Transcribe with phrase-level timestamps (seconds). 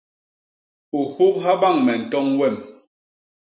[0.99, 2.55] U hubha bañ me ntoñ wem.